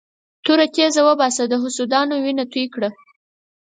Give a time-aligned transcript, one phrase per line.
[0.43, 2.89] توره تېزه وباسه د حسودانو وینه توی کړه.